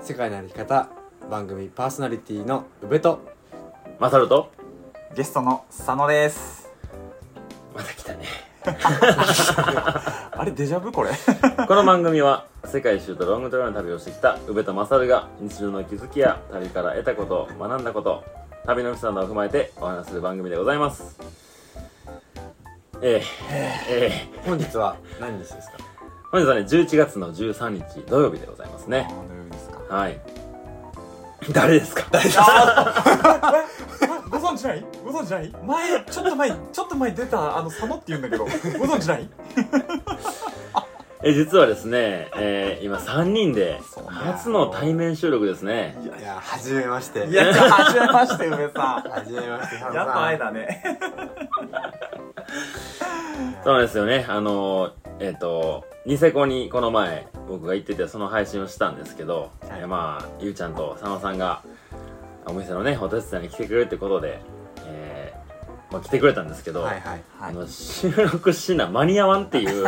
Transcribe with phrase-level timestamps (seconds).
[0.00, 0.88] 世界の歩き方
[1.30, 3.20] 番組パーソナリティの宇部と
[3.98, 4.50] マサルと
[5.14, 6.68] ゲストの佐野です。
[7.74, 8.26] また来たね。
[10.32, 11.10] あれデジャブこれ？
[11.66, 18.24] この番組は世界一周とロングトレーの旅をしてきた宇部とマサルが日常の気づきや旅から得たこと学んだこと
[18.66, 21.18] 旅の人などを踏まえてお話しする番組でございます。
[23.02, 24.48] ええええ。
[24.48, 25.78] 本日は何日ですか？
[26.30, 29.08] 本日はね11月の13日土曜日でございますね
[29.90, 30.14] あー
[31.52, 32.02] 土曜日ですか？
[32.16, 33.64] はい誰ですか？
[34.30, 34.84] ご存知ない？
[35.04, 35.52] ご存知ない？
[35.64, 38.50] 前ちょっと前ちょっと前に出たあの佐野って言うんだけどご
[38.86, 39.28] 存知ない？
[41.22, 45.96] え実はですね、えー、今3人で初の対面収録ですね。
[46.04, 47.26] いや初めまして。
[47.26, 49.80] いやはじめまして梅さ初めましてん。
[49.94, 50.82] やっと会えたね。
[53.64, 54.26] そうなんですよね。
[54.28, 59.86] あのえっ、とニセコにこの前僕が行っててその配信をしたんですけど、はい。
[59.86, 61.62] まあゆうちゃんと佐野さんが
[62.46, 64.40] お店のねお手伝いに来てくれるってことで、
[64.84, 69.84] えーまあ、来てくれたんですけど、はいはいあの収録しな間に合わんっていう。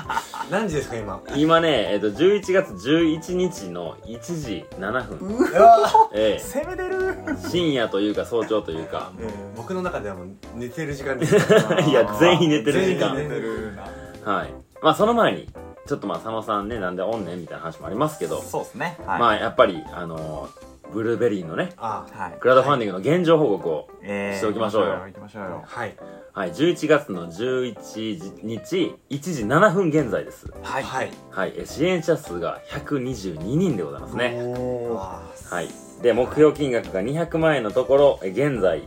[0.50, 1.22] 何時ですか今？
[1.36, 6.10] 今ね、えっと11月11日の1時7分、うわ。
[6.12, 6.96] え攻めてる。
[6.98, 9.12] ー深夜というか早朝というか。
[9.56, 11.36] 僕の中ではもう寝てる時間です。
[11.88, 13.14] いや全員寝てる時間。
[13.14, 13.76] 全員寝てる。
[14.24, 15.48] なはいまあその前に
[15.86, 18.98] ちょっとまあ佐野さんねなんでおんねんみたいな話もありますけど、そうですね。
[19.06, 19.20] はい。
[19.20, 20.48] まあやっぱりあの
[20.92, 22.32] ブルーベリーのねあはい。
[22.38, 25.02] クラウドファンディングの現状報告を、えーしておきましょうよ。
[25.06, 25.62] 行きましょうよ。
[25.64, 25.96] はい。
[26.34, 30.52] はい、11月の11日1時7分現在です。
[30.62, 30.82] はい。
[30.82, 31.10] はい。
[31.30, 31.52] はい。
[31.56, 34.34] え支援者数が122人でございますね。
[34.38, 34.88] おー。
[34.94, 35.68] わはい。
[36.02, 38.82] で目標金額が200万円のところえ現在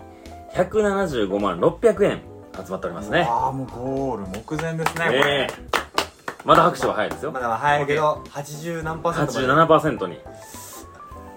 [0.54, 2.22] 175万600円
[2.66, 3.28] 集まっておりますね。
[3.30, 5.85] ああもうゴール目前ですねこえれえ
[6.46, 7.32] まだ拍手は早いですよ。
[7.32, 9.68] まだ早いけど80何パーセントまで。
[9.68, 10.20] 87%に。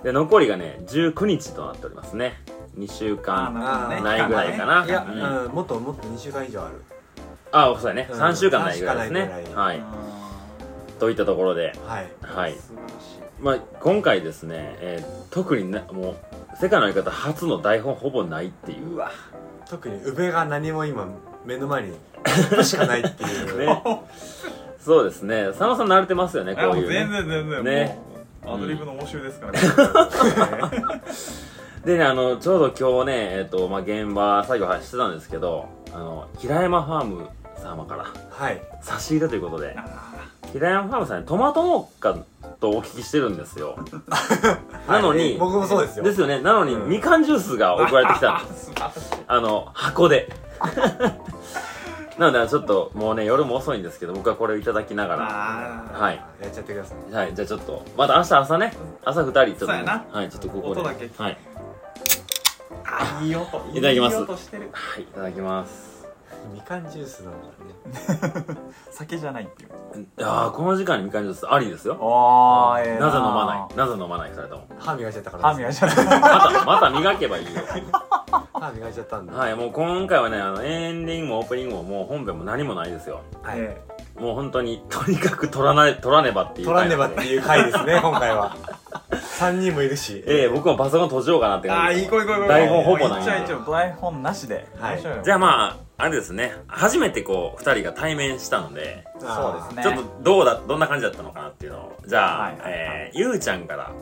[0.05, 2.41] で残りがね19日となっておりますね。
[2.79, 5.45] 2週間ないぐらいかな、いや、うん。
[5.47, 6.83] うん、もっともっと2週間以上ある。
[7.51, 9.45] あそうやね、うん3週間ないぐらいですね。
[9.55, 9.83] はい。
[11.01, 11.73] といったところで。
[11.87, 12.07] はい。
[12.21, 12.53] はい。
[12.55, 13.43] 素晴らしい。
[13.43, 16.17] まあ今回ですね、えー特になもう
[16.61, 18.95] 世界のやり方初の台本ほぼないっていう。
[18.95, 19.11] うわ。
[19.69, 21.07] 特に宇部が何も今
[21.45, 21.95] 目の前に
[22.65, 23.59] しかないっていう。
[23.59, 23.83] ね
[24.89, 25.49] そうですね。
[25.49, 27.65] 佐野さん慣れてますよねこういう、全ね、然全然。
[27.65, 27.99] ね。
[28.43, 29.59] もうアドリブの応酬ですからね。
[31.85, 37.29] でねあのちょうど今日ねえっ、とまあ現場作業してたんですけどあの平山ファーム
[37.63, 38.63] 様からはい。
[38.81, 39.85] 差し入れということであ
[40.55, 42.17] 平山ファームさんにトマト農家
[42.59, 43.77] とお聞きしてるんですよ。
[44.89, 46.05] なのに、僕もそうですよ。
[46.05, 46.41] ですよね。
[46.41, 46.89] なのに、うん。
[46.89, 48.73] みかんジュースが送られてきたんです。
[49.29, 50.33] あの箱で
[52.19, 55.23] なのでちょっともうね夜も遅いんですけど僕はこれをいただきながら
[55.93, 56.17] はい。
[56.43, 57.13] やっちゃってください。
[57.13, 58.73] はいじゃあちょっとまた明日朝ね。
[59.05, 60.81] 朝二人ちょっとねはいちょっとここで。
[60.81, 61.09] 音だけ。
[61.17, 61.39] はい、
[62.85, 63.65] あいい音。
[63.73, 64.17] いただきます。
[64.17, 64.69] いい音してる。
[64.73, 65.88] はい、いただきます
[66.53, 68.59] みかんジュースなんだね。
[68.91, 69.71] 酒じゃないっていう。
[70.01, 71.97] いやーこの時間にみかんジュースありですよ。
[72.01, 73.77] ああええなぜ飲まない？
[73.77, 74.67] なぜ飲まない二人とも。
[74.79, 75.43] 歯磨いちゃったから。
[75.51, 76.05] 歯磨いちゃった。
[76.05, 76.21] ま
[76.53, 77.51] たまた磨けばいいよ。
[78.61, 79.33] 歯磨いちゃったんだ。
[79.35, 83.21] はいもう今回はねあのエンディングもオープニングももう本編も何もないですよ。
[83.43, 83.59] はい。
[83.61, 83.81] え
[84.19, 88.57] もう本当にとにかく取らない取らねばっていう取らねばっていう回ですね 今回は。
[89.39, 90.25] 3人もいるし。
[90.27, 93.23] ええ僕もパソコン閉じようかなってえああ感じいい声声声台本ほぼない。
[93.23, 94.67] 一応一応台本なしで。
[94.81, 95.01] はい。
[95.23, 96.55] じゃあまああれですね。
[96.69, 99.97] 初めてこう二人が対面したのでそうですね。
[99.97, 101.99] ちょっとどうだどんな感じだったのかなっていうのを。
[102.07, 102.73] じゃあ、はいはいはい。
[102.73, 103.93] えーゆうちゃんから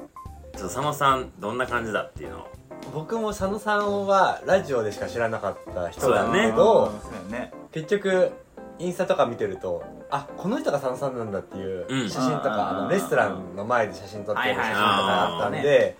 [0.55, 2.47] ちょっと佐野さんどんな感じだっていうのを。
[2.95, 6.51] 僕も佐野さんはラジオでしか知らなかった人だそうだね。
[6.51, 6.93] けど、
[7.31, 7.53] ね。
[7.73, 8.31] 結局
[8.79, 12.11] インスタとか見てるとあこの人が佐野さんなんだっていううん。
[12.11, 15.97] 写真とか、うんあのレストランの前で写真撮ってる写真とかあったんはいはいで、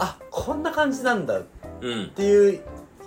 [0.00, 1.42] あこんな感じなんだっ
[1.80, 2.10] うん。
[2.10, 2.60] ていう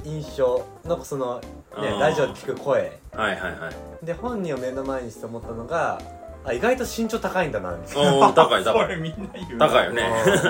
[0.05, 0.65] 印象。
[0.85, 1.41] のその、
[1.75, 2.99] ラジオで聞く声。
[3.13, 3.69] はいはいは
[4.01, 4.05] い。
[4.05, 5.99] で本人を目の前にして思ったのが
[6.45, 8.89] あ意外と身長高いんだなみたいおお高いそ高い。
[8.89, 10.03] れみんな言う高いよね。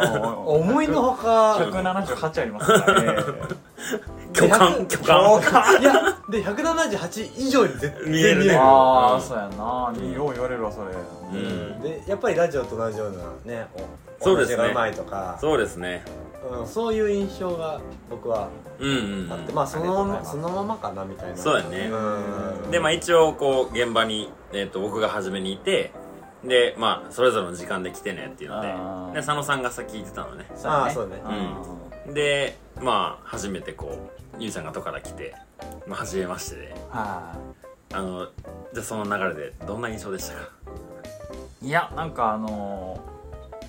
[0.04, 3.24] な思いのほか178ありますからね。
[4.34, 5.80] 巨漢100巨漢。
[5.80, 5.94] いや
[6.30, 8.58] で178以上に絶対見えるね。
[8.58, 9.94] ああそうやな。
[10.14, 10.88] よう言われるわそれ。
[11.32, 11.82] うん。
[11.82, 13.12] でやっぱりラジオと同じよう
[13.48, 13.68] なね
[14.20, 14.68] おそうですね。
[14.70, 15.38] うまいとか。
[15.40, 16.04] そうですね
[16.48, 18.50] うん、そういう印象が僕は
[18.80, 21.38] うんうんあって、うんまあそのままそのままかなみたいな。
[21.38, 21.90] そうやね。
[21.92, 22.72] うん。
[22.72, 25.92] でまあ一応こう現場に、えー、と僕が初めにいて
[26.44, 29.14] でまあそれぞれの時間で来てねっていうのであー。
[29.14, 30.46] で佐野さんが先聞いてたのね。
[30.64, 31.22] あーそうね。
[32.06, 32.14] うん。
[32.14, 33.98] でまあ初めてこ
[34.38, 35.34] うゆうちゃんが後から来て
[35.88, 36.76] まあ初めましてで。
[36.90, 37.34] は
[37.94, 38.28] あの
[38.74, 40.50] じゃあその流れでどんな印象でしたか？
[41.62, 43.15] いいやなんかあのー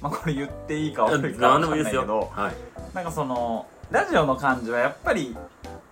[0.01, 2.31] まあこれ言っていいか悪いか分かんないけどよ。
[2.33, 2.55] はい。
[2.95, 5.37] なんかそのラジオの感じはやっぱり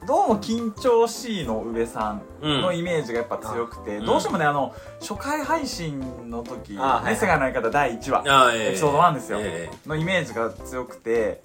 [0.07, 2.61] どうも緊張しいの宇部さんうん。
[2.63, 4.07] のイメージがやっぱ強くて、うん。
[4.07, 6.79] どうしてもねあの初回配信の時ね
[7.15, 9.39] 世界の相方第1話エピソード1ですよ。
[9.41, 9.71] え。
[9.87, 11.43] のイメージが強くて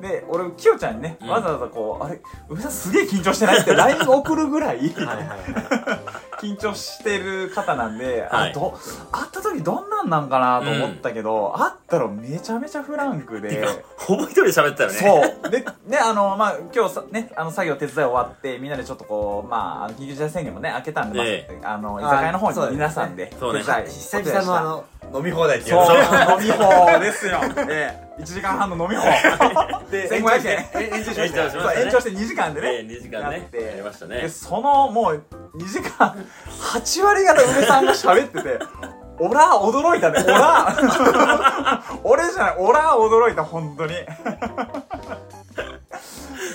[0.00, 1.28] で俺きよちゃんにね、うん。
[1.28, 4.80] わざわざこうあれ宇部さんすげえ緊張してないって LINE 送るぐらい
[6.40, 8.50] 緊張してる方なんで、はい。
[8.50, 8.78] あど
[9.10, 13.62] 会った時どんなんなんかなと思ったけど、会ったらめちゃめちゃフランクで。
[13.62, 14.96] えほぼ一人で喋ってたよね。
[15.42, 15.50] そう。
[15.50, 23.64] で、ね、あの、まあ、今日さ、ね、あの、作業手伝い終わって、みんなでちょっとこう、まあ、あの緊急事態宣言もね、開けたんで、まあえあの、居酒屋の方に皆さんで、そうね。
[23.64, 24.84] 手伝い久々のあの
[25.18, 27.40] 飲み放題っていうそう、の飲み放ですよ。
[27.68, 29.04] ええ、1時間半の飲み放。
[29.90, 30.66] で 1500円。
[30.74, 31.68] え延長しま延したよ長しました。
[31.70, 32.68] ねそう延長して2時間でね。
[32.68, 33.48] ええ2時間ね。
[33.52, 34.22] やりましたね。
[34.22, 35.22] で、その、もう、
[35.56, 36.14] 2時間、
[36.74, 38.58] 8割方梅さんが喋ってて、
[39.20, 40.72] オラ驚いたね、オラ
[42.04, 43.94] 俺じゃない、オラ驚いた、本当に。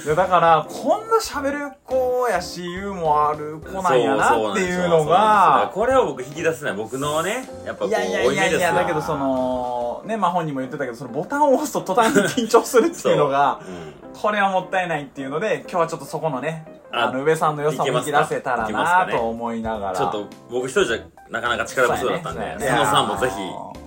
[0.05, 14.19] だから、こんな喋る子やし、ユーモアある子なんやなっていうのが、これを僕引き出せない僕のねやっぱこういやいやいやいや、だけどその、ね、まあ本人も言ってたけど、そのボタンを押すと途端に緊張するっていうのが、うん。
[14.19, 19.97] これはもったいないっていうので、今日はちょっとそこのね、ああの、上さんの良さを引き出せたらなと思いながら。
[19.97, 20.97] ちょっと僕一人じゃ
[21.33, 22.67] なかなか力不足だったんでそうやね。
[22.67, 23.35] 佐野さんもぜひ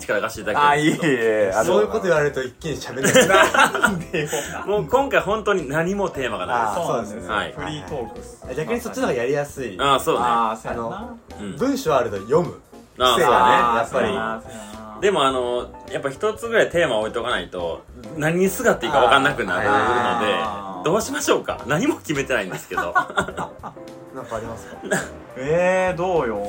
[0.07, 4.67] 力貸していただあ、いえいきたいんですけえ、あのそういうこと言われると一気に喋れない。
[4.69, 7.33] もう今回本当に何もテーマがないあでそうなんですよ。
[7.33, 7.55] はい。
[7.57, 8.47] フリートークっす。
[8.57, 9.77] 逆にそっちの方がやりやすい。
[9.77, 10.21] すああそうね。
[10.25, 10.85] ああ、そうやな。
[10.85, 11.07] あ
[11.41, 11.57] うん。
[11.57, 12.61] 文章あると読む。
[12.99, 13.33] ああ癖がね
[13.79, 14.43] やっぱ
[14.99, 15.01] り。
[15.01, 17.83] でもあのやっぱ一つぐらいテーマを置いとかないと
[18.17, 21.61] 何にすがっていいか分かんなくなるのでどうしましょうか。
[21.67, 22.95] 何も決めてないんですけど。
[24.15, 24.77] なんかありますか？
[25.37, 26.43] えー、どうよ。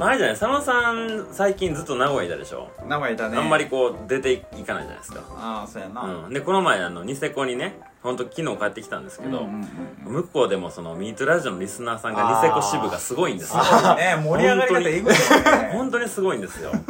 [0.00, 3.36] まああれじゃない佐野さん最近ずっと名古屋いたでしょ、名古屋いたね。
[3.36, 6.24] あんまりこう出ていかないじゃないですかああ、そうやな。
[6.26, 9.68] うん、でこの前あのニセコにね本当昨日帰ってきたんですけど、うんうんうん
[10.10, 13.62] 向こうでもそのミートラジオのリスナーさんがニセコ支部がすごいんですよ
[13.94, 15.70] ね盛り上がり方えぐいよね。
[15.72, 16.76] 本当にすごいんですよう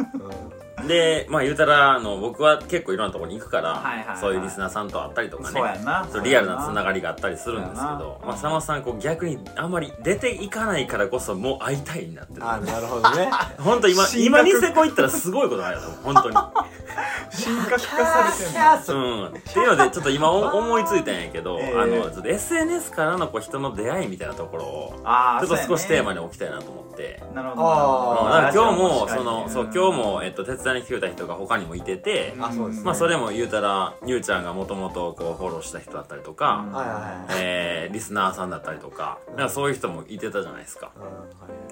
[0.87, 4.17] でまあ言うたらあの僕は結構いろんなところに行くから、はいはいはい。
[4.17, 5.61] そういうリスナーさんと会ったりとかね。
[5.83, 6.07] な。
[6.11, 12.47] そうリアルなつながりがあったりするんですけど、まあ、佐野さんこう逆にあんまり出ていかないからこそもう会いたいになってる。
[12.47, 13.29] あなるほどね。
[13.59, 16.35] 本当今今ニセコ行ったらすごいことになるよ本当に。
[16.35, 19.23] 神格化されてんの。
[19.23, 21.79] うん、っていうのでちょっと今お思いついたんやけど、ええ。
[21.79, 26.21] あのちょっと SNS からのこう人の出会いみたいなところをあちょっと少しテーマに。
[26.21, 26.90] に置きたいなと思って。
[27.33, 27.61] なるほど。
[27.63, 28.27] なるほど。
[28.27, 32.85] あーだから今日もそのそう今日もえっと手伝いに来てくれた人が他にもいてて、あそうですね。
[32.85, 36.71] まあそれも言うたらゆうちゃんがもともとこうフォローした人だったりとか、うん。
[36.73, 37.25] はいはいはい。
[37.39, 40.91] えーリスナーさんだったりとか、なんかそういう人もいてたじゃないですか。
[40.95, 41.09] うんは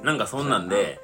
[0.01, 0.99] いなんかそんなんで、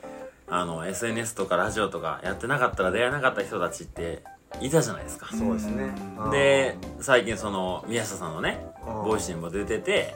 [0.48, 4.24] あの SNS とかラジオとかやってなかったら出会えなかった人たちって
[4.62, 5.28] いたじゃないですか。
[5.36, 5.94] そうですね。
[6.18, 9.04] うんで最近その宮下さんのねうん。
[9.04, 10.16] Voicy にも出てて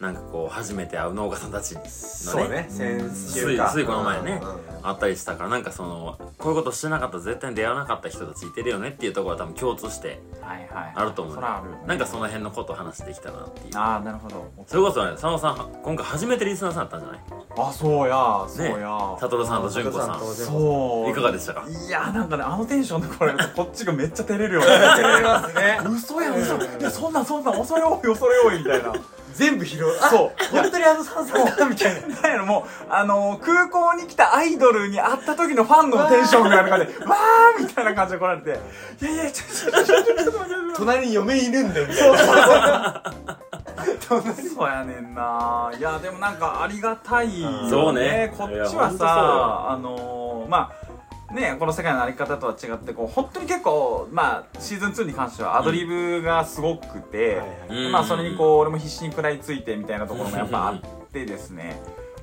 [0.00, 2.98] なんかこう初めて会う農家さんたちのねそうね先
[3.32, 3.70] 週か。
[3.70, 4.40] ついついこの前ね
[4.82, 10.92] あったりしたからなんかそのこういうことしてなかったら絶対に出会わなかった人たちいてるよねっていうところは多分共通してはいはい。
[10.94, 11.86] あると思うそらある。
[11.86, 13.76] なんかその辺のことを話してきたなっていう。
[13.76, 14.50] ああ、なるほど。
[14.66, 17.20] それこそね佐野さん今回初めてリスナーさんだったんじゃない
[17.58, 18.08] あ、そう。
[18.08, 18.80] や、そう。
[18.80, 19.16] や。
[19.18, 21.10] 悟さんと純子さんそう。
[21.10, 28.92] いかがでしたかいやなんかねあのテンションで来られこっちがめっちゃ照れるよね照れますね嘘や嘘いやそんなんそんなん恐れ多い恐れ多いみたいな
[29.36, 29.92] 全部拾う。
[30.10, 30.44] そう。
[30.50, 32.08] 本当にあのさんさんだみたいな。
[32.22, 36.86] 何やろもうあのー、空港に来たアイドルに会った時のファンのテンションがある感じ。
[36.86, 38.50] でわーみたいな感じで来られて。
[39.02, 43.02] いやいやちょっとちょっとちょっと隣に嫁いるんだよみたいな
[44.00, 50.85] そうそうそうそうやねんないやでもなんかありがたいよねそうねこっちはさあのー、まあ
[51.32, 57.92] ねこの世界のあり方とは違ってこう本当に結構まあシーズン2に関してはアドリブがすごくて、うん。
[57.92, 60.80] まあそれにこう俺も必死に食らいついてみたいなところもやっぱあっ
[61.12, 61.80] てですね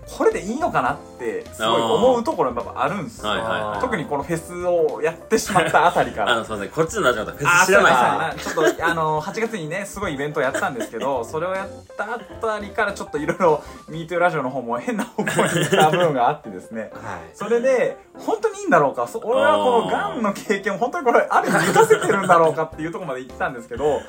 [0.10, 3.82] これでいいのかなってすごい思うところがやっぱあるんですよ、はいはいはい。
[3.82, 6.34] 特にこのフェスをやってしまったあたりから。
[6.34, 8.38] あのすいませんこっちのラジオだとフェス知らない。
[8.38, 11.68] ちょっとあの8月にねすごいイベントをやったんですけど それをやっ
[11.98, 16.92] たあたりからちょっといろいろ MeToo ラジオの方も変な方向に行った部分があってですね。
[16.94, 17.20] はい。
[17.34, 24.02] それで本当にいいんだろうかそ俺はこのがんの経験を本当にこれある意味満たせてるんだろうかっていうところまで行ったんですけど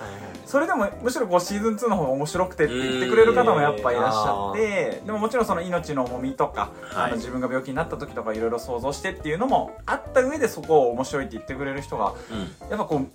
[0.46, 7.04] それでもむしろこうシーズン2の方が面白くてって言ってくれる方もやっぱいらっしゃってでももちろんその命の重みとか、はい。
[7.04, 12.14] あの自分が病気になった時とかいろいろ想像してっていうのもあった上でそこを面白いって言ってくれる人が
[12.62, 12.68] うん。
[12.70, 13.06] やっぱこう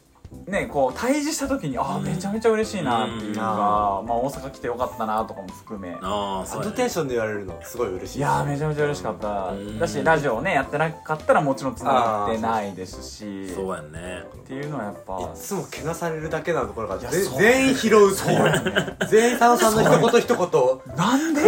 [0.48, 2.04] ねこう対峙した時にああうん。
[2.04, 5.94] めちゃめちゃ嬉しいなっていうのが、うんまあ大阪来てよかったなとかも含め。
[5.94, 9.50] あああそのテンションで言われるのすごい嬉しいいやーめちゃめちゃ嬉しかった。
[9.54, 9.80] うん。
[9.80, 13.50] だしラジオをねやってなかったらもちろんつながってないですし。
[13.56, 14.24] そうやんね。
[14.36, 15.20] っていうのはやっぱ。
[15.20, 18.98] いつもけなされるだけなところが全員拾うっていう。
[19.10, 20.96] 全員佐野さんの一言一言。
[20.96, 21.42] なんで？
[21.42, 21.44] え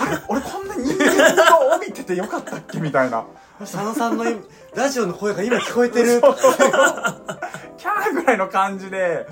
[0.00, 2.80] あれ俺こんな人間を帯びててよかったっけ？
[2.80, 3.24] みたいな。
[3.60, 4.40] 佐野さんの今
[4.74, 6.20] ラジオの声が今聞こえてる。
[6.20, 9.26] キャーぐらいの感じで。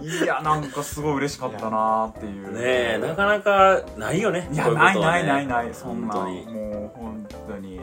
[0.00, 2.54] いやなんかすごい嬉しかったなっていう。
[2.54, 2.60] ね
[2.96, 6.14] えなかなかないよねいやないないないないそんな。
[6.14, 6.46] 本当に。
[6.46, 7.80] もう本当に。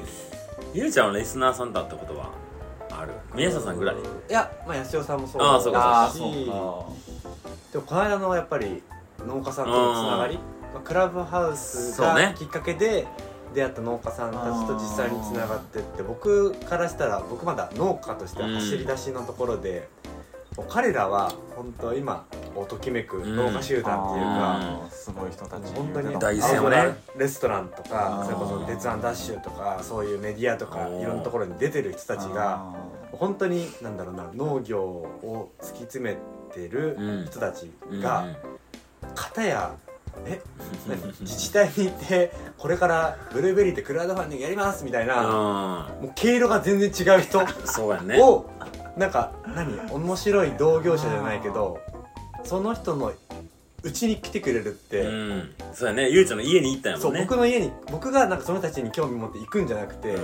[0.74, 2.32] ゆうちゃんはリスナーさんと会ったことは
[2.90, 3.12] ある？
[3.36, 3.96] 宮下さんぐらい？
[3.98, 4.00] い
[4.30, 6.52] やまあ八代さんもそうあーそうかああそうだしでか。
[6.56, 6.96] も
[7.86, 8.82] この間のやっぱり
[9.26, 10.40] 農家さんとのつながり、
[10.77, 13.07] まあ、クラブハウスがきっかけで
[13.53, 19.88] 出会った農家さんたちと実際につながってって僕からしたら僕まだ農家としては走り出しのところで、
[20.55, 24.91] もう彼らは本当今をときめく農家集団っていうか、あー。
[24.91, 25.74] すごい人たち。
[25.74, 26.36] 本当に大
[27.15, 32.74] レストランとかそれこそ「鉄腕ダッシュ」とかそういうメディアとかいろんなところに出てる人たちがあ
[33.12, 36.17] 本当になんだろうな農業を突き詰め
[36.53, 38.27] てる人たちが
[39.15, 39.75] 片や
[40.25, 40.41] え
[40.88, 47.39] 何自治体に行ってこれからブルーベリーでクラウドファンディングやりますみたいなうもう毛色が全然違う人
[47.88, 48.21] うやね。
[48.21, 48.50] を
[48.97, 49.79] なんか何？
[49.91, 51.79] 面白い同業者じゃないけど
[52.43, 53.13] その人の
[53.83, 55.53] うちに来てくれるって、うん。
[55.74, 56.09] そうやね。
[56.09, 60.24] ゆうちゃんの家に行ったんや僕の家に僕がなんかその人たちに興味持って行くんじゃなくて、うん。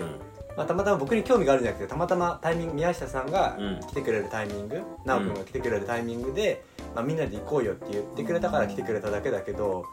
[0.57, 9.85] まあ、たまたま僕に興味があるんじゃなくてたまたまタイミング宮下さんがうん来てくれるタイミング奈く君が来てくれるタイミングで、まあ、みんなで行こうよって言ってくれたから来てくれただけだけど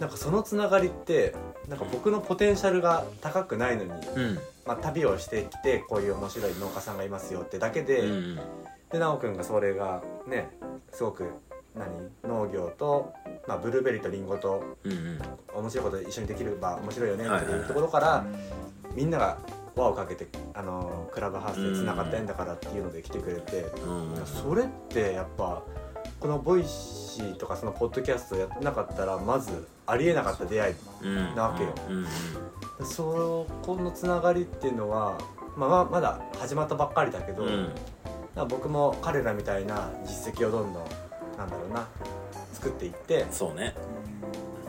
[0.00, 1.34] なんかそのつながりって
[1.68, 4.38] なんか僕のポテンシャルが高くないのに、うん。
[4.66, 8.40] まあ、旅をしてきてこういう面白い農家さんがいますよってだけで、うん
[8.88, 10.48] で奈く君がそれがね
[10.92, 11.32] すごく
[11.74, 11.88] 何
[12.22, 13.12] 農業と、
[13.48, 15.18] まあ、ブルーベリーとリンゴとうんうん。
[15.54, 18.24] 面白いこと一緒にできれば面白いよねってはいはいはいいうところから、
[18.94, 19.38] みんなが
[19.74, 24.26] 輪をかけてあのクラブハウスでつながったんだからっていうので来てくれて、うん。
[24.26, 25.62] それってやっぱ
[26.26, 31.72] この Voicy とかそのポッドキャストやってなかったらまずありえなかった出会いうんなわけよ。
[31.88, 32.06] うんうん
[32.84, 35.16] そこのつながりっていうのは、
[35.56, 37.72] まあ、まだ始まったばっかりだけど、うん。
[38.50, 40.84] 僕も彼らみたいな実績をどんどん
[41.38, 41.88] なんだろうな
[42.52, 43.74] 作っていってそうね。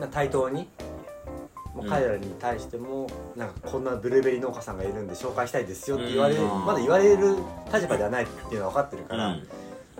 [0.00, 0.70] な対等に
[1.86, 6.64] 彼らに対しても、なんかこんなブルーベリー農家さんがいるんで紹介したいですよって言われる、うん。
[6.64, 7.36] まだ言われる
[7.74, 9.48] 立場ではないっていうのは分かってるから、うん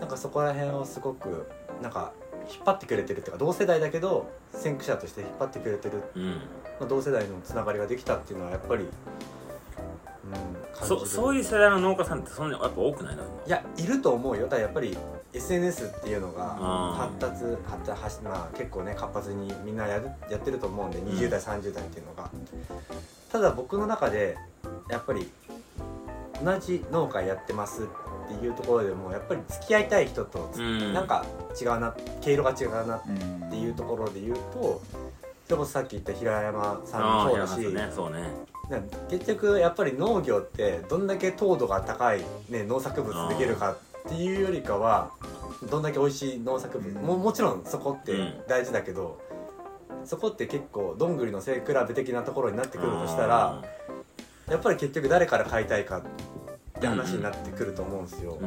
[0.00, 1.46] なんかそこら辺をすごく
[1.82, 2.12] なんか
[2.50, 6.30] 引っ張ってくれてるっていうか同世代だけど先駆者として引っ張ってくれてる、うん。
[6.80, 8.90] まあ、同世代のつながりができたっていうのはやっぱり、うん、
[10.86, 13.22] そそういう世代の農家さんってそんなやっぱ多くないの？
[13.46, 14.44] いやいると思うよ。
[14.44, 14.96] だからやっぱり
[15.32, 22.30] SNS っていうのがあ発達発達はしまあ結構ね活発にみんなやるやってると思うんで20代30代っていうのが。
[23.30, 24.38] ただ僕の中で
[24.88, 25.30] やっぱり
[26.42, 27.86] 同じ農家やってます
[28.34, 30.92] っていうところでもやっぱり付き合いたい人とつうん。
[30.92, 31.24] なんか
[31.60, 33.02] 違うな毛色が違うなっ
[33.48, 34.82] っていうところで言うと
[35.46, 37.90] それこそさっき言った平山さんもそうだし、ね。
[37.94, 38.30] そうね。
[39.08, 42.20] 結局やっぱり農業ってどんだけ糖度が高い、
[42.50, 45.10] ね、農作物できるかっていうよりかは
[45.70, 48.34] どんだけ美味しい農作物ももちろんそこってうん。
[48.46, 49.18] 大事だけど、
[50.04, 53.62] そこって結構どんぐりの背比べ的なところになってくるとしたら
[54.48, 56.02] やっぱり結局誰から買いたいか
[56.78, 58.38] って話になってくると思うんですよ。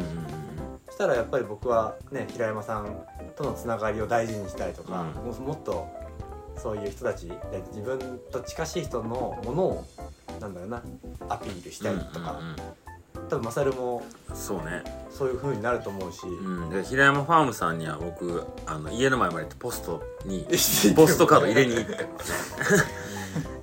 [0.88, 5.32] そしたらやっぱり僕はね平山さんとのつながりを大事にしたいとか、うん。
[5.32, 5.88] ももっと
[6.58, 7.36] そういう人たちで
[7.70, 9.86] 自分と近しい人のものを
[10.40, 10.82] なんだろうな
[11.30, 12.40] アピールしたいとか、
[13.30, 14.84] 多分マサルもうんそうね。
[15.10, 16.70] そういう風になると思うし、うん。
[16.70, 20.46] で平山ファームさんには僕あの家の前までポストに
[20.96, 22.08] ポポストカード入れに行って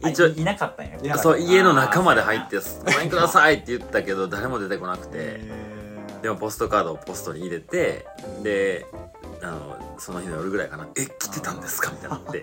[0.00, 1.18] 一応いなかったんや。
[1.18, 5.40] そう家の中まで入って「ごめんください」って言ったけど誰も出てこなくて。
[6.22, 8.04] でもポストカードをポストに入れて
[8.42, 8.86] で
[9.40, 12.42] あのその日の夜ぐらいかな「え来てたんですか?」みたいになって。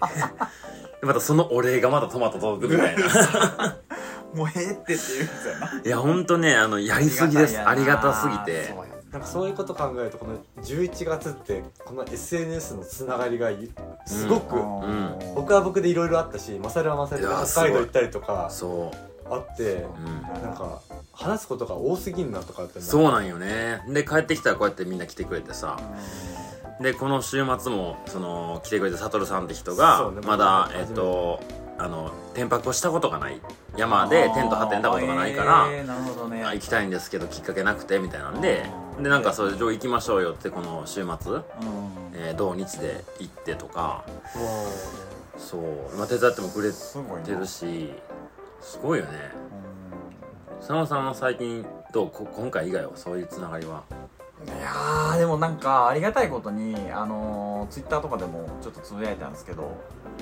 [1.01, 3.75] でまたそのお礼がまたトマト届くみたいな。
[4.33, 5.81] もうええってっていうやつやな。
[5.83, 7.59] いやほんとねあのやりすぎです。
[7.59, 8.73] ありがたすぎて
[9.15, 13.69] なんかそういうこと考えるとこの11月ってこの SNS のつながりがい
[14.05, 15.17] すごく、ん。
[15.35, 18.91] 僕は僕でいろいろあったしマサルはマサルで北海道行ったりとかそ
[19.29, 20.81] あってう、うん、なんか
[21.13, 23.83] 話すことが多すぎんなとかってそうなんよね。
[23.87, 25.79] で帰ってきたらこうやってみんな来てくれてさ。
[26.81, 31.39] でこの週末もその来てくれたサトルさんって人がねまだえっと
[31.77, 33.39] あの天泊をしたことがない
[33.77, 36.43] 山でテント張ってんだことがないから、えーなるほどね。
[36.43, 38.65] あ行きたいんですけどきっかけなくてみたいなんで
[39.01, 41.41] でなんかそれで行きましょうよってこの週末、うん。
[42.13, 44.05] えー土日で行ってとか。
[44.35, 44.41] も
[45.37, 47.93] そう、まあ、手伝ってもくれてるし。
[48.61, 49.11] すごいよね。
[50.57, 52.09] う佐野さんは最近どう？
[52.09, 53.83] こ今回以外はそういうつながりは？
[54.43, 59.77] んいやーでもなんかありがたいことにあのツイッターとかでもちょっとつぶやいたんですけど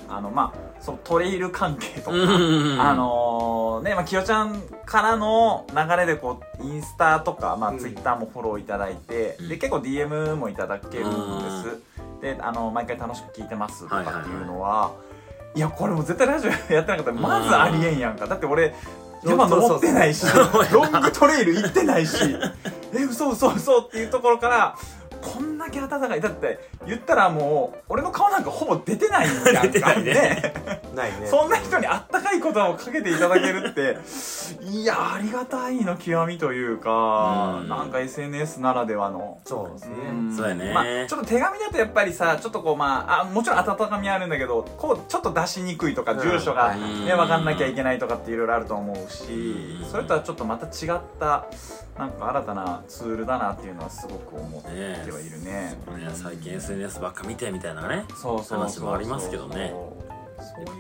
[0.10, 7.80] あのまあそのトレイル関係とか、あのね、まあ、きよちゃんからの流れでこう、インスタとか、まあ、うん。
[7.80, 9.50] ツイッターもフォローいただいて、うん。
[9.50, 11.82] で、結構 DM もいただけるんです。
[12.22, 14.94] で、あの、毎回楽しく聞いてますとかっていうのは、
[15.56, 18.26] いや、これもう絶対ラジオやってなかったら、まずありえんやんか。
[18.26, 18.74] だって俺、
[19.24, 20.26] 山登ってないし、
[20.72, 22.16] ロングトレイル行ってないし、
[22.94, 24.76] え、嘘嘘嘘っていうところから、
[25.24, 26.22] こんだけ温かい。
[26.22, 29.62] だって、言ったらもう、俺の顔なんかほぼ出てないんやんか。
[29.68, 30.54] 出てないね。
[30.92, 31.28] うないね。
[31.28, 33.98] そんな人にあったかい言葉をかけていただけるって、
[34.62, 37.70] いや、ありがたいの極みというか、うん。
[37.70, 39.40] なんか SNS ならではの。
[39.46, 40.12] そうですね。
[40.12, 40.36] ん。
[40.36, 40.74] そうやね。
[40.74, 46.20] まあ、ちょっと手紙だとやっぱりさ、ちょっとこう、まあ、あもちろん温かみあるんだけど、こう、ちょっと出しにくいとか、うん。
[46.20, 47.06] 住所がうん。
[47.06, 49.90] ね、わかんなきゃいけないとかっていろいろあると思うしう、ん。
[49.90, 51.46] それとはちょっとまた違った、
[51.98, 54.70] なんか新たなツールだなっていうのはすごく思って。
[54.70, 55.52] ねはいるね。
[55.52, 59.74] ね最近 SNS ばっか見てみたいなねそうそうそう話もありますけどね。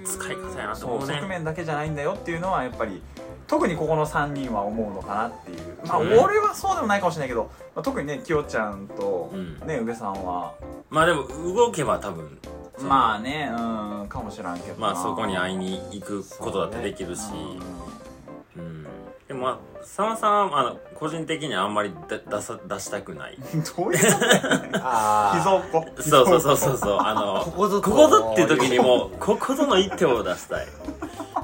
[0.03, 1.15] 使い方やなと思うね。
[1.15, 3.01] 側面だけじゃないんだよっていうのはやっぱり
[3.47, 5.77] 特にここの3人は思うのかなっていう。
[5.85, 9.59] まあそうね俺はそうでもないかもしれないけど、まあ、特にねきよちゃんとうん。
[9.67, 10.53] ね宇部さんは。
[10.89, 12.37] まあでも動けば多分
[12.81, 14.79] まあねうんかもしらんけどな。
[14.79, 17.29] まあそこに会いに行くことだってできるし。
[17.31, 17.92] うん
[19.33, 23.35] でもまあ佐野さんはあの個人的にはあんまり出出さ出したくない。
[23.35, 24.71] う んどういうことやねん。
[24.75, 26.97] あ秘蔵っ子そうそうそうそうそう。
[26.99, 27.89] あの ここぞと。
[27.89, 30.67] ここぞっていう時にもうここぞの一手を出したい。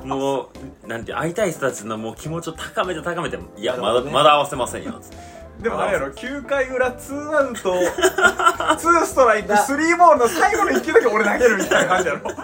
[0.03, 0.49] も
[0.85, 4.93] うなんて会いたい人たちのもう気持ちを高めて高めていやまだまだ合わせませんよ。
[5.01, 7.73] つってでもあれやろ9回裏2アウト
[8.79, 12.29] 2ストライク3ボールの最後の1球だけ俺投げるみたいな感じやろ。
[12.29, 12.35] で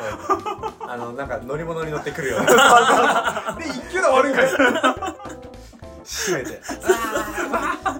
[0.88, 3.56] あのなんか乗り物に乗ってくるような。
[3.58, 5.35] 1球で終わるんかい
[6.06, 6.62] 締めて。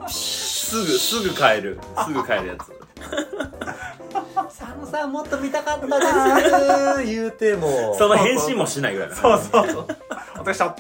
[0.08, 1.80] すぐすぐ帰る。
[2.06, 2.72] すぐ帰るやつ。
[4.48, 6.06] 佐野さんもっと見たかったで
[6.98, 7.04] す。
[7.06, 7.96] 言うても。
[7.98, 9.66] その返信もしないぐらいだそうそう。
[10.40, 10.76] お疲れした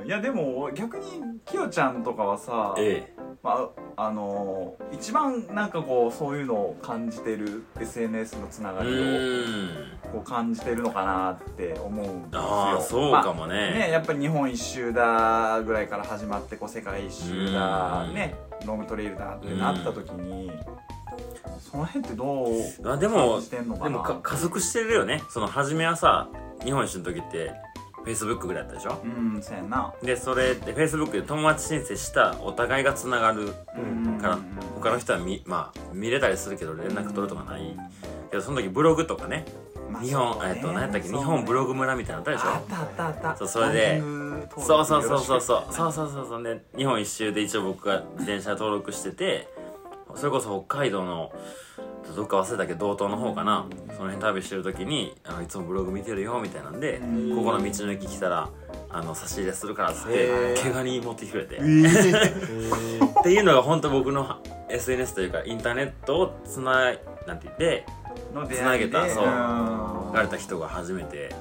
[0.00, 0.06] うん。
[0.06, 1.04] いやでも逆に
[1.44, 3.12] きよちゃんとかはさ、え
[3.42, 9.68] まあ、あのー一番なんかこうそういうのを感じてる SNS のつながりをーん。
[10.12, 12.40] こう感じてるのかなって思うんですよ。
[12.40, 18.14] ああそうかもまあね,、ねやっぱり日本一周だぐらいから始まってこう世界一周だうん。
[18.14, 18.34] ね
[18.64, 20.50] ロングトレイルだってなった時に
[21.58, 23.90] その辺ってどうあでも感じてんのかな？
[23.90, 25.22] でもか加速してるよね。
[25.28, 26.28] その初めはさ
[26.64, 27.52] 日本一周の時って
[28.06, 29.00] フェイスブックぐらいだったでしょ？
[29.04, 29.06] う
[29.38, 29.92] んそうやんな。
[30.00, 34.38] でそれでフェイスブックで友達申請したお互いがつながるうんから
[34.76, 37.76] 他の人は見,、まあ、見れたりするけど連絡取るとかない。
[38.30, 39.44] けどその時ブログとかね
[39.90, 42.48] まあ日本、えっと何やったっけ、日本ブログ村みたいなのあったでしょ？
[42.48, 43.36] あったあったあった。
[43.36, 44.00] そうそれで
[44.56, 45.74] そうそうそうそうそう。
[45.74, 46.42] そうそうそうそう。
[46.44, 49.48] で日本一周で一応僕が自転車登録してて
[50.14, 51.32] それこそ北海道の
[52.14, 53.66] どっか忘れたけど道東の方かな。
[53.96, 57.36] その辺旅してる時にあのいつもブログ見てるよみたいなんでうん。
[57.36, 58.48] ここの道の駅来たら
[58.90, 61.56] あの差し入れするからっつって毛ガニ持ってきてくれて。
[61.60, 64.36] っていうのが本当僕の
[64.68, 67.86] SNS というかインターネットをつないなんて言って
[68.54, 69.26] つなげたそう。
[69.26, 71.34] んんがれた人が初めて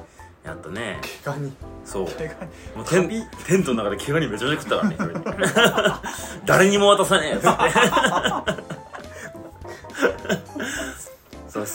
[0.44, 1.00] やっとね。
[1.02, 2.04] ー毛ガニそう。
[2.04, 3.10] もうテン
[3.48, 6.00] テントの中で毛ガニめちゃめちゃ食ったからね
[6.46, 8.55] 誰にも渡さねえよっつって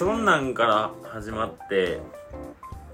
[0.01, 2.01] そんなんから始まって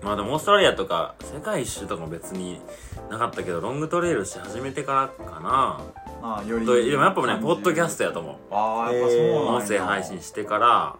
[0.03, 2.61] まあでもオーストラリアとか世界一周とかも別に
[3.09, 5.81] なかったけどロングトレイルし始めてからかな。
[6.21, 8.37] あよりとでもやっぱねポッドキャストやと思う。
[8.51, 9.53] ああやっぱそうなんや。
[9.53, 10.97] 音声配信してから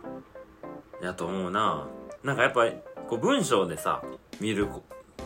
[1.03, 1.88] やと思うな。
[2.23, 2.77] なんかやっぱり
[3.09, 4.01] こう文章でさ
[4.40, 4.69] 見る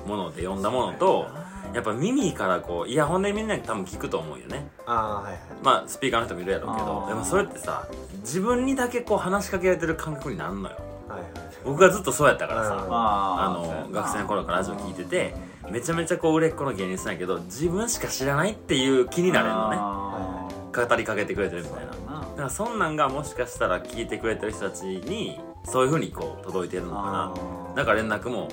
[0.06, 1.26] もので読んだものと
[1.74, 4.68] やっぱ耳からこうイヤホンでみんな多分聞くと思うよね。
[4.86, 5.40] ああはいはい。
[5.62, 7.86] まあスピーカーの人もいるやろうけどでもそれってさ
[8.20, 10.76] 自分にだけこう話しかけられてる感覚になるのよ。
[11.08, 11.30] はいはい。
[11.64, 12.68] 僕がずっとそうやったからうん。
[12.68, 15.34] さああの学生の頃からラジオ聞いてて
[15.70, 19.76] めちゃめちゃこう売れっ子の芸人さんやけど自分しか知らないっていう気になれるのね。
[19.78, 21.92] あ語りかけてくれてるみーたいな。
[21.92, 27.34] だからそんなんがもしかしたら聞いてくれてる人たちにそういうふうにこう届いてるのかな。
[27.76, 28.48] だから連絡も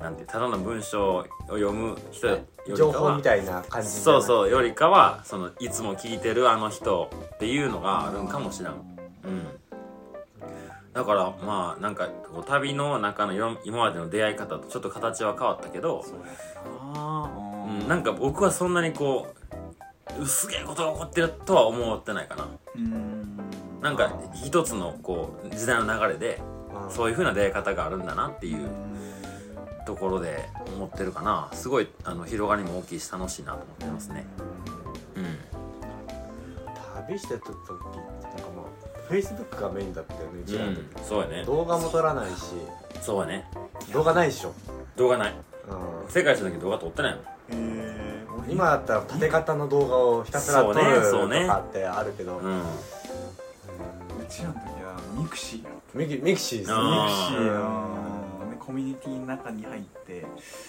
[0.00, 8.72] なんてただの文章を読む人よりか情報はみたいな感じそうそううよりかはそのいつも聞いてるあの人っていうのがあるんかもしれん。
[8.72, 9.46] うん。
[10.94, 19.34] だからまあなんかこう旅の中のよ今までの出会い方とちょっと形は変わったけど、そうん、なんか僕はそんなにこ
[20.18, 22.48] うすげえことが起こってるとは思ってないかな。
[22.74, 23.38] うん。
[23.82, 26.40] なんか一つのこう時代の流れで
[26.84, 26.90] うん。
[26.90, 28.68] そういう風な出会い方があるんだなっていう
[29.86, 31.48] ところで思ってるかな。
[31.52, 34.26] すごいあの広がりも大きいし楽しいなと思ってますね。
[35.16, 35.38] うん。
[37.06, 37.78] 旅してた時なんか
[38.56, 41.44] まあフェイスブックがメインだったよねうちらの時、うんそうやね。
[41.44, 42.54] 動画も撮らないし。
[43.00, 43.50] そうやね。
[43.92, 44.52] 動画ないでしょ、
[44.96, 45.34] 動画ない。
[45.68, 46.10] うん。
[46.10, 47.22] 世界一の時動画撮ってないもん。
[47.22, 48.10] へえ
[48.48, 50.74] 今だったら縦型の動画をひたすら撮る
[51.10, 52.60] とかってあるけど、うん。
[52.60, 52.64] う
[54.28, 58.09] ちらの時は mixi やミキ mixi ですね mixi のね
[58.64, 60.24] コミュニティの中に入って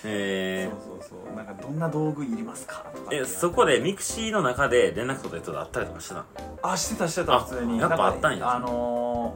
[0.06, 1.36] えそうそうそう。
[1.36, 6.26] なんかどんな道具いりますかとかえそこで mixi の中で連絡取った人と会ったりとかしてた
[6.64, 7.80] あしてたしてたあ普通に。
[7.80, 8.56] やっぱあったんや。
[8.56, 9.36] あの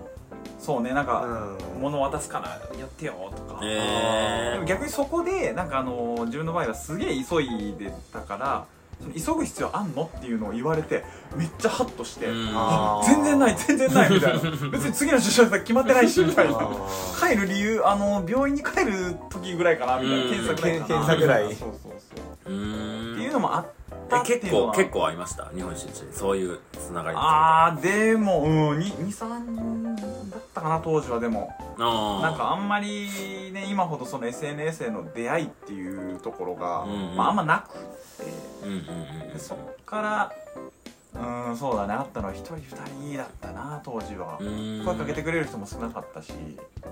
[0.59, 1.81] ー、そうねなんか、うん。
[1.81, 4.53] 物渡すからやってよとか、えー。
[4.53, 8.65] でも逆にそこでなんかあのー自分の場合はすげえ急いでたから
[9.15, 10.09] 急ぐ必要あんの？
[10.17, 11.03] っていうのを言われて
[11.35, 14.39] めっちゃハッとして、全然ない全然ないみたいな。
[14.71, 16.59] 別に次の出社先決まってないしみたいな。
[17.19, 20.29] 帰る理由あの病院に帰る時ぐらいかなみたいなうん。
[20.29, 21.43] 検査ぐらい検査ぐらい。
[21.55, 21.91] そうそう
[22.45, 22.51] そう。
[22.51, 23.65] っていうのもあっ
[24.09, 25.49] たっていえ結構うのは結構ありました。
[25.55, 29.95] 日本出身そういうつながりあーでもうん23人
[30.29, 31.53] だったかな当時はでも。
[31.77, 37.15] なんかあんまりね今ほどその SNS への出会いっていうところが、うんうん。
[37.15, 37.77] まあ、あんまなく
[38.23, 38.31] て。
[38.63, 40.31] うんうんうんでそっから
[41.47, 41.93] うんそうだね。
[41.93, 44.83] あったのは1人2人だったな当時は、うん。
[44.85, 46.33] 声かけてくれる人も少なかったし、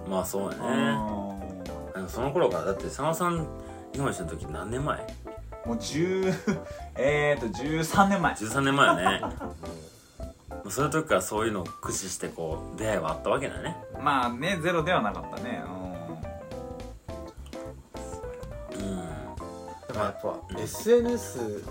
[0.09, 3.47] まあそうやねその頃からだって佐野さん
[3.93, 5.05] 日本一の時何年前？
[5.65, 6.33] もう10
[6.95, 8.33] えーと13年前。
[8.33, 9.19] 13年前よね。
[9.21, 9.33] ま
[10.65, 13.75] あそういう時からそういうのを駆使してこう出会いはあったわけだよね。
[14.01, 15.61] まあねゼロではなかったね。
[18.75, 18.83] うん。
[19.87, 21.63] でもやっぱ、うん SNS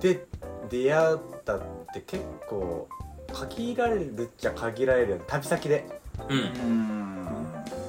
[0.00, 0.26] で
[0.70, 1.60] 出会ったっ
[1.92, 2.88] て結構
[3.32, 5.24] 限られるっちゃ限られるよね。
[5.26, 5.86] 旅先で。
[6.28, 6.38] うん。
[6.38, 7.15] うん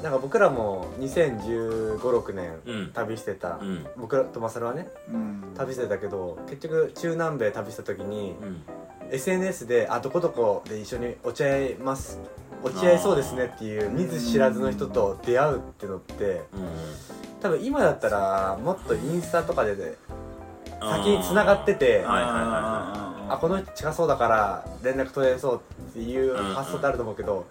[0.08, 2.92] なんか僕らも2015、6年うん。
[2.94, 3.86] 旅してた、うん。
[3.98, 5.44] 僕らとマサルはねうん。
[5.58, 8.62] 旅してたけど結局中南米旅した時に、うん。
[9.12, 12.20] SNS で「あどこどこで一緒に落ち合います
[12.64, 16.68] 落ち合いそうですね」っていう見ず知らずの人と出会うってのってうん
[17.42, 19.94] 多分今だったらもっとインスタとかでね
[20.82, 27.46] 先に繋がっててはいはいはいはあこの人近そうだから連絡取れそうっていう発想ってあると思うけど、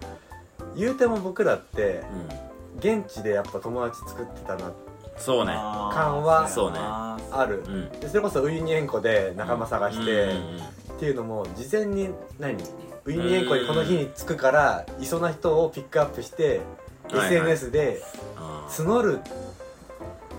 [0.75, 2.46] 言うても僕らってうん
[2.77, 4.71] 現地でやっぱ友達作ってたな
[5.17, 5.53] そうね。
[5.53, 6.77] 感はそうね。
[6.79, 7.63] ある。
[7.65, 7.89] うん。
[7.99, 10.59] でそれこそウユニ塩湖で仲間探して、うん
[10.97, 12.09] っていうのも事前に
[12.39, 12.57] 何？
[13.05, 16.59] ウユニ塩湖にこの日に着くからいそうな人をピックアップして
[17.07, 18.01] SNS で
[18.35, 19.19] あ募る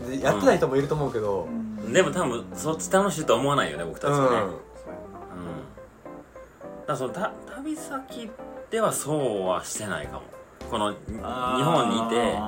[0.09, 4.51] でやってない人もいると思うけど、ーでも多分そっち楽しいとは思わないよね僕たちはねうん。
[4.51, 4.53] だか
[6.89, 8.29] らそのた旅先
[8.71, 10.23] ではそうはしてないかも
[10.71, 10.97] この日
[11.63, 12.39] 本にいて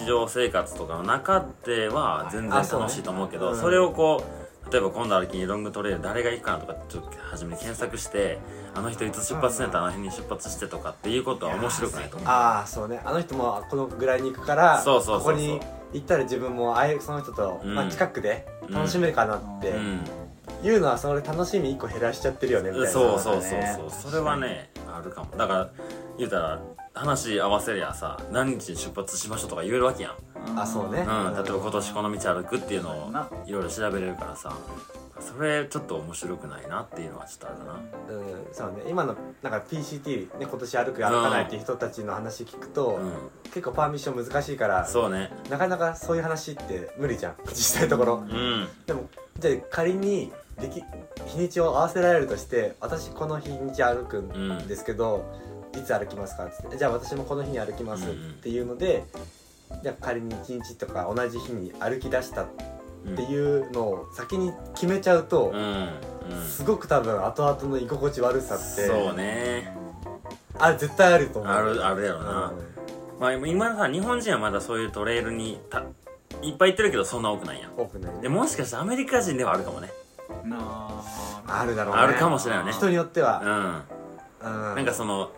[0.00, 4.40] 日常生活とかの中では全然楽しいと思うけどうんそれをこう
[4.72, 8.38] 例えば今度歩きにロングトレイル誰が行くかなとかちょっと初めに検索して
[8.74, 12.28] あの人いつ出発するんやったらあの辺に出発してとかっていうことは面白くないと思う。
[12.28, 13.00] ああそうね。
[13.04, 15.60] あの人もこのぐらいに行くからここに
[15.92, 17.74] 行ったら自分もああいうその人と、うん。
[17.74, 20.04] まあ、近くで楽しめるかなってうん。
[20.62, 22.90] いうのはそれ楽しみ一個減らしちゃってるよねみたいな。
[22.90, 24.10] そうそうそうねそう。
[24.12, 25.36] それはねあるかも。
[25.36, 25.70] だから
[26.16, 26.60] 言うたら
[26.94, 30.58] 話合わせりゃさ何日に出発しましょうとか言えるわけやん。
[30.58, 31.00] あそうね。
[31.00, 33.12] うん、例えば今年この道歩くっていうのを
[33.46, 34.52] いろいろ調べれるからさ
[35.20, 38.16] それちょっと面白くないなっていうのはちょっとあるな。
[38.16, 38.82] うんそうね。
[38.88, 42.98] 今のなんか PCT、ね、今年歩く歩かないっていう人たちの話聞くと、
[43.44, 45.30] う結構パーミッション難しいからんそうね。
[45.50, 47.34] なかなかそういう話って無理じゃん。
[47.50, 48.14] 実際のところ。
[48.16, 48.68] うん。
[48.86, 50.82] でもじゃあ仮にでき
[51.26, 55.24] 日にちを合わせられるとして私この日にち歩くんですけど、
[55.78, 56.46] いつ歩きますか？
[56.46, 59.04] っつってじゃあ私もこの日に歩きますっていうので、
[59.82, 62.46] じゃあ仮に1日とか同じ日に歩き出したっ
[63.16, 65.88] ていうのを先に決めちゃうとう、ん
[66.32, 66.42] うん。
[66.44, 69.74] すごく多分後々の居心地悪さってそうね。
[70.58, 71.52] あ絶対あると思う。
[71.52, 72.52] あるあるやろな、
[73.18, 75.82] まあ今さ日本人はまだそういうトレイルにた
[76.42, 77.72] いっぱい行ってるけどそんな多くないやん。
[77.76, 78.14] 多くない。
[78.14, 79.90] ねでもしかしてアメリカ人ではあるかもね。
[80.44, 80.58] な
[81.46, 81.64] あ。
[81.64, 82.00] るだろうね。
[82.02, 82.72] あるかもしれないね。
[82.72, 83.26] 人によってうん。
[83.26, 83.84] は、
[84.42, 85.30] うん、なんかその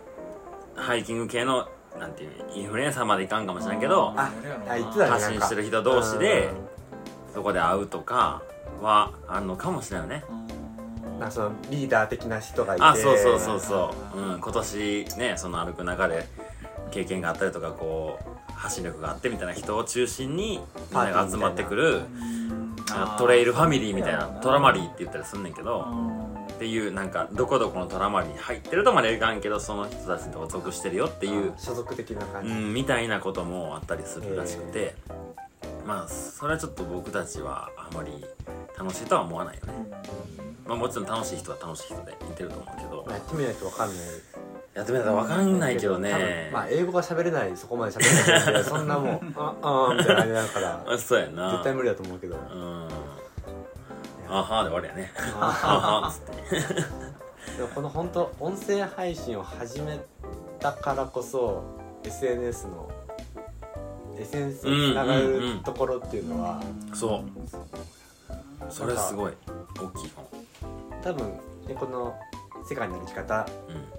[0.75, 1.67] ハイキング系の
[1.99, 4.31] なんていうインフルエンサーまでいかんかもしれんけどあ
[4.67, 6.49] あ言ってたね発信してる人同士で
[7.33, 8.41] そこで会うとか
[8.81, 10.23] はあるのかもしれないね。
[10.29, 11.19] うん。
[11.19, 12.83] なんかそのリーダー的な人がいて。
[12.83, 16.27] あそうそうそうそう、うん、今年ねその歩く中で
[16.91, 22.01] 経験があったりとかこう発信力があってみたいな人を中心にみんなが集まってくる
[23.17, 25.87] トレイルファミリーみたいなトラマリーって言ったりすんねんけど
[26.55, 34.95] っていうなんかどこどこのトラマリーに入ってるとまでいかんけどその人たちのとこ属してるよっていう所属的な感じ、うん、みたいなこともあったりするらしくて、
[35.85, 38.11] まあそれはちょっと僕たちはあまり
[38.77, 39.73] 楽しいとは思わないよね、
[40.65, 43.03] まあ、もちろん楽しい人は楽しい人でいてると思うけど。
[43.05, 43.97] まあやってみないと分かんない。
[44.73, 46.49] やってみたら分かんないけどね。
[46.51, 50.83] まあ英語が喋れないそこまで喋れないんでそんなもうああーみたいな感じだから。
[50.93, 51.51] あそうやな。
[51.51, 52.35] 絶対無理だと思うけど。
[52.35, 52.87] うん
[54.33, 55.11] あはーで終わりやね。
[55.39, 59.99] ああはーっつってーでもこの本当音声配信を始め
[60.59, 61.63] たからこそ
[62.03, 62.89] SNS の
[64.17, 66.61] SNS につながるところっていうのは
[66.93, 68.71] そう。
[68.71, 69.33] それすごい。
[69.75, 70.25] 大きい本
[71.03, 71.27] 多分
[71.67, 72.15] ねこの
[72.67, 73.45] 「世界の歩き方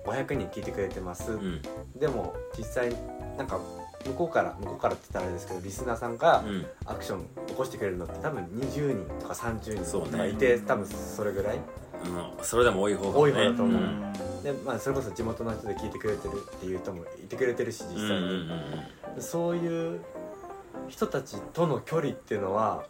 [0.05, 1.63] う500人聞いてくれてます」んうん。
[1.97, 2.93] でも実際
[3.37, 3.61] なんか
[4.05, 6.67] 向こうから向こうからって言ったらあれですけどリスナーさんがうん。
[6.87, 10.09] アクション起こしてくれるのって多分20人とか30そうね。
[10.09, 11.57] 人とかいて、多分それぐらい。
[11.57, 12.45] うん。
[12.45, 14.13] それでも多い方が多い方だと思う、ん。
[14.43, 18.49] で、まあ、それこそ地元の人で聞いてくれてるっていう人もいてくれてるし実際うんうん
[19.17, 20.01] に、そういう
[20.89, 22.85] 人たちとの距離っていうのは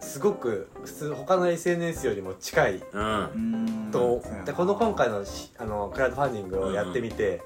[0.00, 3.90] すごく普通他の SNS よりも近いうんうん。
[3.90, 7.40] と、でこの今回のしあのクラウドファンディングをやってみて、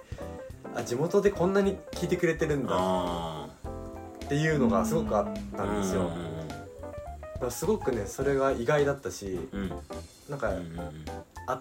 [0.75, 2.71] あ地元でこんなに聞いてくれてるんだ。
[2.75, 3.49] あ
[4.25, 5.25] っていうのがすごくあっ
[5.57, 6.55] たーんですよ、うんだ
[7.39, 9.61] からすごくねそれが意外だったしうん。
[9.61, 9.73] うん
[10.31, 10.79] なんかうん。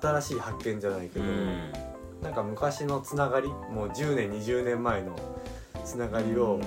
[0.02, 1.71] 新しい発見じゃないけど、うん。
[2.21, 5.17] なんか昔のつながりもう10年20年前の
[5.84, 6.60] つながりを、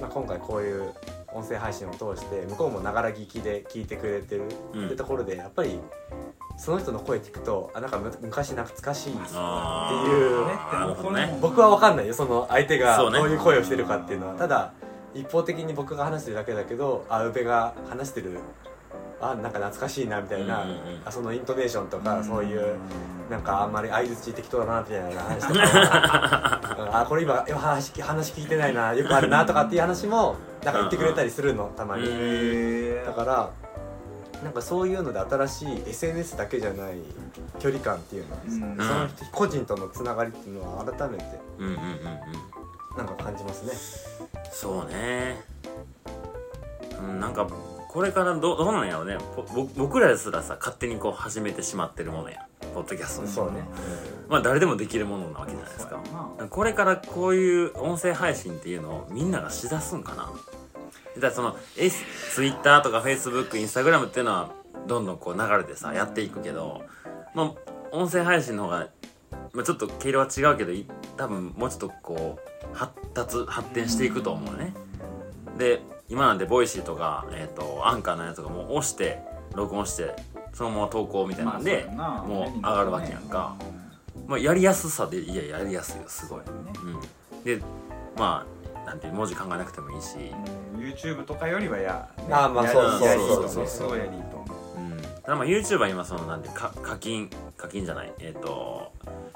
[0.00, 0.92] まあ、今回こういう
[1.38, 4.86] 音声配信を通して向こうもながら聞きで聞いてくれてるうん。
[4.86, 5.78] ってところでやっぱり
[6.56, 10.46] その人の声聞くとあなんかむ昔懐かしいあっていう。
[10.46, 11.38] ーなるほどね。
[11.40, 14.34] 僕は分かんないよその相手がどういう声をしてるかっていうのは。
[14.34, 14.72] ただ
[15.14, 18.38] 一方的に僕が話してるだけだけどあ宇部が話してる
[19.20, 20.82] あなんか懐かしいなみたいな、うんうんうん。
[21.04, 22.76] あそのイントネーションとかそういう
[23.28, 26.96] なんかあんまり相づち適当だなみたいな話とか うん。
[26.96, 33.50] あこれ今今話話聞いてないなよくあるなとかっていう話もなんか言ってくれたりするのたまに、へだから
[34.42, 36.94] なんかそういうので新しい SNS だけじゃない
[37.58, 38.76] 距離感っていうの、うん。
[38.76, 41.24] その人個人とのつながりっていうのは改めて
[42.96, 43.72] なんか感じますね。
[44.50, 45.42] そうね。
[47.00, 47.46] うんなんか
[47.98, 49.18] これからどどうなんやろうね
[49.76, 52.46] 僕らですらさ勝手にこう始めてしまってるものや。
[52.72, 53.64] ポッドキャストそうね、
[54.28, 56.00] まあ誰でもできるものなわけじゃないですか。
[56.48, 60.30] これからこういう音声配信っていうのをみんながしだすんかな。
[61.20, 62.04] だその S
[62.36, 64.50] Twitter とか Facebook、Instagram っていうのは
[64.86, 66.82] どんどんこう流れてさやっていくけど
[67.34, 67.54] まあ
[67.90, 68.86] 音声配信の方が、
[69.52, 72.38] まあ、ちょっと毛色は違うけどい多分もうちょっとこ
[72.72, 74.72] う発達発展していくと思うね。
[75.58, 79.20] で今なんで Voicy とか、えー、とアンカーのやつがもう押して
[79.54, 80.14] 録音して
[80.52, 83.56] そのまま投稿みたいなんで、もう上がるわけやんか。
[84.26, 87.62] まあ、やりやすさでいややりやすいよすごい、うん、で
[88.16, 88.44] ま
[88.76, 90.16] あなんていう文字考えなくてもいいし、
[90.76, 93.08] YouTube とかよりはやあーまあやそうそう。
[93.08, 94.80] やりいいと思そうそうすごいやりいいと思う。
[94.80, 98.12] うん、ただまあ YouTube は今そのなんていうか課金課金じゃない。
[98.18, 98.92] えっ、と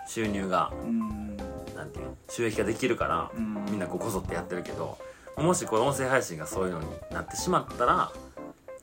[0.08, 1.36] 収入がうん。
[1.76, 3.64] なんていうの収益ができるから、うん。
[3.66, 4.98] みんなこうこぞってやってるけど
[5.36, 8.12] もしこう音声配信がそういうのになってしまったら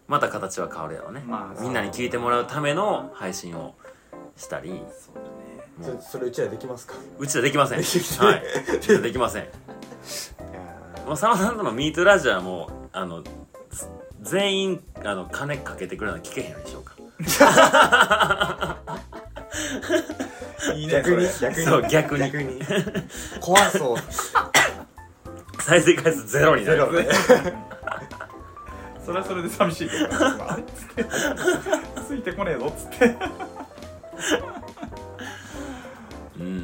[0.07, 3.75] また形は変わるやろうね、まあみんなに聞いてもらうための配信を
[4.35, 5.99] したりそうだね。
[6.01, 6.95] そそれうちらできますか？
[7.19, 7.77] うちはできません。
[7.77, 7.83] は
[8.35, 8.43] い。
[8.75, 9.43] うちはできません。
[11.05, 13.29] もう佐野さんとの「ミートラジオ」はもうあのつ
[14.21, 16.95] 全員あの金かけてくれるの聞けへんでしょうか。
[20.75, 21.27] いいー逆に。
[21.39, 21.65] 逆に。
[21.65, 22.23] そう逆に。
[22.31, 22.61] 逆に。
[23.39, 23.97] 怖そう
[25.59, 26.77] 再生回数ゼロになる。
[26.77, 27.07] ゼロね。
[29.05, 29.89] それはそれで寂しい。
[29.89, 30.05] けど
[30.47, 31.05] あれっつって
[32.07, 33.15] ついてこねえぞっつって。
[36.39, 36.57] うん。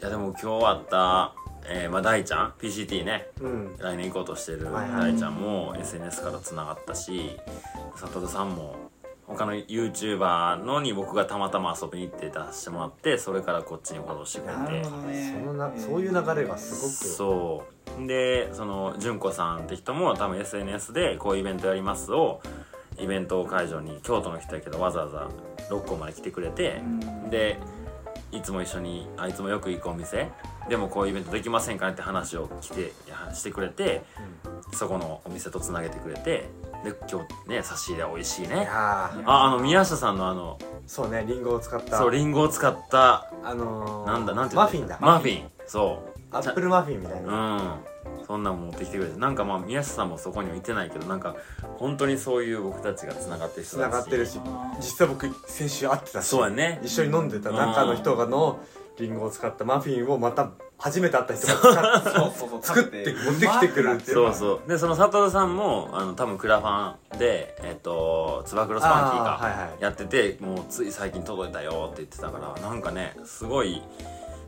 [0.00, 1.34] いやでも今日あった、
[1.66, 3.28] えーまあ、大ちゃん PCT ね。
[3.40, 3.76] うん。
[3.78, 5.12] 来年行こうとしてるはいはい。
[5.12, 7.38] 大ちゃんも SNS からつながったし
[7.96, 8.76] 悟さんも
[9.30, 14.84] 他の YouTuber のに僕がたまたま遊びに行って出してもらってそれからこっちにフォローしてくれて。
[14.84, 16.92] そのなそういう流れがすごく。
[16.92, 17.64] そ
[17.98, 18.06] う。
[18.06, 22.40] でその純子さんって人も多分 SNS でこういうイベントやりますを
[22.98, 25.28] イベント会場に京都の人やけどわざわざ
[25.70, 26.80] 六甲まで来てくれて、
[27.30, 27.58] で
[28.32, 30.28] いつも一緒にあいつもよく行くお店
[30.68, 34.02] でもこういうイベントできませんかねって話を来てやしてくれて
[34.72, 36.48] そこのお店とつなげてくれて
[36.84, 39.28] で今日ね差し入れ美味しいいねやー。
[39.28, 41.98] ああの宮下さんのあのそうねリンゴを使った。
[41.98, 44.62] そうリンゴを使ったあのーなんだなんていうの？
[44.64, 44.98] マフィンだ。
[45.00, 45.50] マフィン。
[45.66, 47.82] そアップルマフィンみたいうな。
[48.14, 48.26] うん。
[48.26, 49.18] そんなん持ってきてくれて。
[49.18, 51.36] なんかまあ宮下さんもそこにはいてないけどなんか
[51.78, 54.40] 本当にそういう僕たちがつながってる人つながってるし
[54.80, 56.26] 実は僕先週会ってたし。
[56.28, 56.80] そうやね。
[56.82, 58.60] 一緒に飲んでた中の人がの
[58.98, 62.62] リンゴを使ったマフィンをまた初めて会った人が使ってそうそうそう。
[62.62, 64.16] 作って持ってきてくれるっていう。
[64.16, 64.68] そうそう。
[64.68, 69.82] でその佐藤さんもあの多分クラファンでえっとつば九郎スパンキーかあーはいはい。
[69.82, 73.82] やっててもうつい最近届いたよって言ってたからなんかねすごい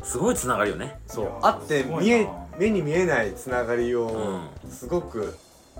[0.02, 0.98] すごいつながりよね。
[1.06, 1.24] そう。
[1.24, 5.36] いや会って見え目に見えないつながりをうすごく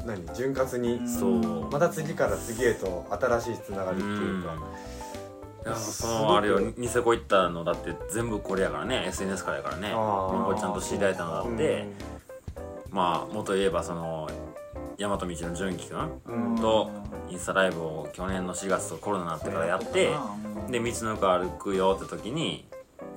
[0.07, 1.71] 何潤滑にうんそう。
[1.71, 4.55] また次から次へと新しいつながりっていうか
[5.75, 9.93] そのあれよニセコ行ったのだって全部これやからね SNS からやからね。
[9.93, 11.87] こちゃんと知り合えたのだって。
[12.91, 14.29] まあ元言えばその
[14.99, 16.57] 大和道の純喜くんうん。
[16.57, 16.91] と
[17.31, 20.11] インスタライブを去年の4月とコロナになってからやって
[20.71, 22.67] で道の奥歩くよって時に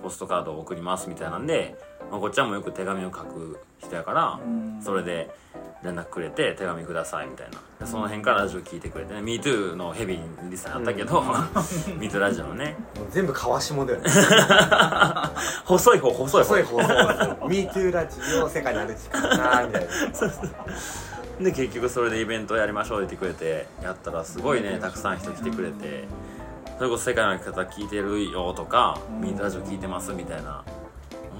[0.01, 1.75] ポストカードを送りますみたいなんで、
[2.12, 4.39] まあ、こっちはもよく手紙を書く人やから
[4.84, 5.30] それで
[5.86, 7.60] 連絡くれて手紙くださいみたいな。
[7.80, 9.20] でその辺からラジオ聞いてくれてね。
[9.20, 11.22] MeToo のヘビーリスナーやったけど、
[12.00, 12.76] MeToo ラジオのね。
[12.96, 14.10] もう全部川下だよね。
[15.65, 16.58] 細い方細い方。
[16.58, 16.88] 細い放送
[17.48, 19.89] MeToo ラジオ世界にある時間なみたいな。
[21.39, 26.08] で結局それでイベントやりましょうって言ってくれてやったらすごいねたくさん人来てくれて。
[26.78, 29.22] それこそ世界の生き方聞いてるよとかうん。
[29.22, 30.62] ミートラジオ聞いてますみたいな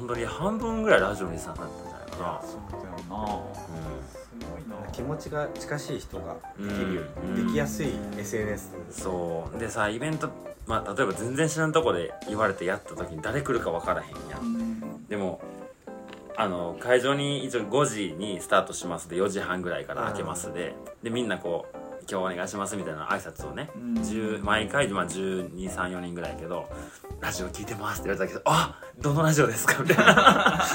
[0.05, 2.41] 本当に半分ぐらいラジオにさんだったんじゃないかな。
[2.43, 3.27] そうだよな。
[4.05, 7.87] すごいな気持ちが近しい人ができるようんできやすい
[8.19, 9.59] SNS そう。
[9.59, 10.29] でさイベント
[10.67, 15.07] まあ例えば全然知らんとこで言われてやった時に誰来るか分からへんやん。
[15.09, 15.41] でも
[16.37, 20.75] あの会場に一応5時にスタートしますで4時半ぐらいから開けますで。
[21.01, 21.77] でみんなこう
[22.09, 23.93] 「今日お願いします」みたいな挨拶をね、うん。
[23.95, 26.67] 10毎回、まあ、1234人ぐらいやけど
[27.19, 30.65] 「ラジオ聞いてます」って言われたけど「あどのラジオですか?」みたいな。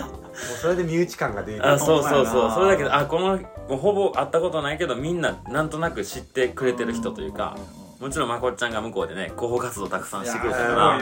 [0.30, 1.66] もうそれで身内感が出る。
[1.68, 2.50] あそうそうそう。
[2.50, 3.38] それだけどあこの
[3.76, 7.56] ほぼ会ったことないけどみんななんとなく知ってくれてる人というか
[8.00, 10.98] もちろんまこっちゃんが向こうでね広報活動たくさんしてくれたから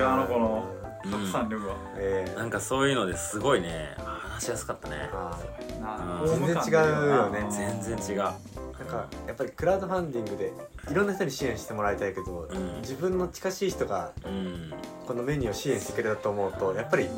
[1.05, 2.35] すごいよあの子のうん拡散力はえ。
[2.37, 5.11] なんかそういうのですごいね話しやすかったね。
[5.13, 5.39] あ
[5.81, 6.23] な。
[6.23, 6.29] うん。
[6.29, 7.47] 全然違うよね。
[7.51, 8.23] 全然違う。
[8.23, 10.53] なんかやっぱりクラウドファンディングで
[10.91, 12.81] いろんな人に支援してもらいたいけど、うん。
[12.81, 14.73] 自分の近しい人がうん。
[15.07, 17.09] このメニューを支援してくれたと思うとやっぱり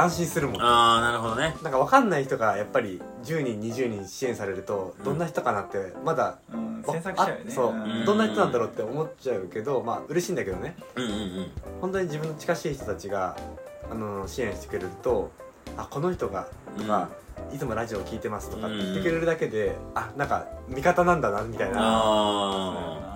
[0.00, 0.62] 安心するもん。
[0.62, 1.56] ああなるほどね。
[1.62, 7.44] なんか分かんない人がやっぱり10人20人支援されるとどんな人かなってまだ、うんわ詮索しちゃうよね。
[7.48, 8.04] あそう、ん。
[8.04, 10.76] どんな人なんだろうって思っちゃうけどまあ嬉しいんだけどね。
[10.96, 11.50] うんうんうん。
[11.80, 13.36] 本当に自分の近しい人たちが
[13.90, 15.30] あの支援してくれると
[15.76, 17.08] あこの人がとか、
[17.52, 22.02] いつもラジオを聞いてますとかって言ってくれるだけで、あなんか味方なんだなみたいな、あ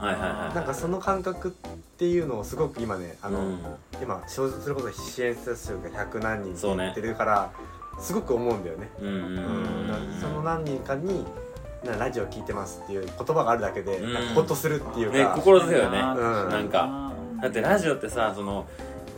[0.03, 1.74] あはいはいはいなんかその感覚って
[2.05, 3.59] いうのをすごく今ねあの、うん。
[4.03, 7.53] 今それこそ支援者数が100何人って言ってるから、
[8.01, 11.25] すごく思うんだよね、うんその何人かに
[11.85, 15.99] なラジオ聞いてますっていう言葉があるだけで、うんなんかホッとするっていうか、ね心強いよね。
[15.99, 16.49] うん。
[16.51, 17.13] なんか。
[17.43, 18.67] だってラジオってさその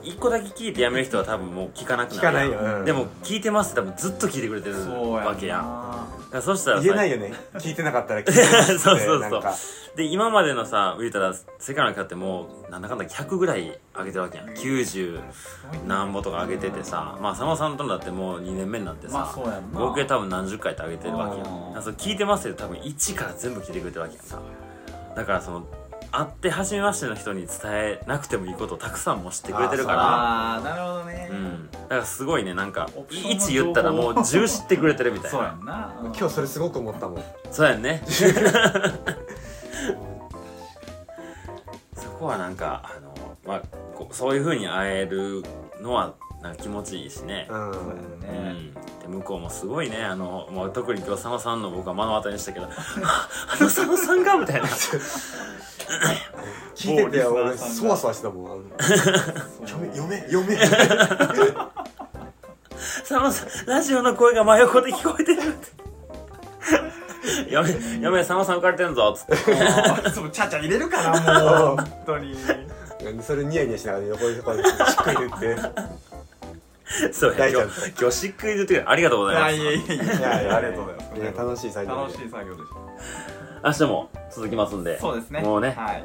[0.06, 2.84] 一個だけ聞いてやめる人は多分もう聞かなくなる聞かないよ、うん。
[2.84, 5.62] でも聞いてますって多分ずっと聞いてくれてるそうやわけやん。
[5.62, 7.32] だからそしたらさ言えないよね。
[7.54, 9.20] 聞いてなかったら聞いてますってそうそうそう。
[9.20, 9.54] なんか。
[9.96, 14.48] で今までのさ言うたら世界の方ってもうなんだかんだ100ぐらい上げてるわけやん。
[14.50, 15.20] 90
[15.86, 19.80] 何歩とか上げててさまあ佐野さんとだってもう2年目になってさ、まあそうやんな。
[19.80, 24.42] 合計多分何十回って上げてるわけやうんんだからそれ聞いてますって多分1から全部聞いてくれてるわけやんか。
[25.16, 25.64] だからその
[26.12, 29.98] 会って初めましての人に伝えなくてもいいことをたくさんも知ってくれてるから。
[30.00, 31.28] ああなるほどね。
[31.30, 31.70] うん。
[31.70, 35.56] だからすごいねなんかオプションの1言ったらもう10知ってくれてるみたいそうやな。
[35.56, 35.64] ん。
[35.64, 37.24] な今日それすごく思ったもん。
[37.50, 38.02] そうやんね。
[41.94, 43.14] そこはなんかあの、
[43.46, 43.62] まあ、
[43.94, 45.42] こうそういうふうに会える
[45.80, 47.72] のはなんか気持ちいいしね、うん。
[47.72, 47.82] そう
[48.26, 48.38] やね。
[48.50, 52.70] うん、で向こうもすごいねあの、もう特に今日佐野さんの僕は目の当たりにしたけどあ
[53.52, 54.68] あの佐野さんがみたいな
[56.74, 58.62] 聞いてて某俺そわそわしたもんあの
[59.66, 61.54] そう読め読め読め
[62.76, 65.42] 佐野さんラジオの声が真横で聞こえてるっ
[67.46, 67.70] てやめ
[68.00, 72.36] やめ佐野さん浮かれてんぞっつってあーそうちゃちゃ入れるかなもう本当に
[73.22, 75.56] それニヤニヤしながら横でこうやってしっかり言って
[77.12, 79.54] そうや今日今日しっくり言ってくれてありがとうごいざいます。
[79.56, 81.20] やいやいやいいやいやありがとうございます。
[81.20, 82.68] いや楽しい作業楽しい作業でし
[83.64, 84.94] 明日も続きますんで。
[84.96, 85.40] たそうですね。
[85.40, 85.70] もうね。
[85.76, 86.04] はい。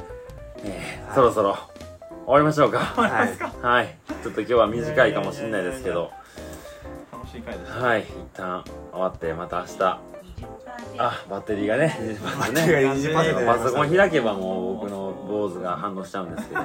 [0.63, 1.57] えーそろそろ
[2.25, 2.79] 終わりましょうか。
[2.79, 3.37] はい。
[3.61, 3.95] はい。
[4.23, 6.11] ちょっと今日は短いかもしれないですけど。
[7.11, 7.79] 楽しい回でした。
[7.79, 8.01] はい。
[8.01, 9.99] 一旦終わってまた明日。
[10.97, 11.97] あバッテリーがね。
[12.23, 16.61] バッテリーねが20%になりましたパソコン開けばもう僕の坊主が反応しちゃうんですけど